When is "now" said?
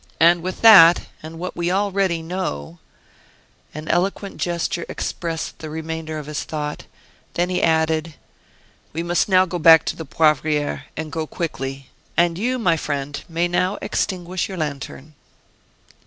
9.29-9.45, 13.47-13.77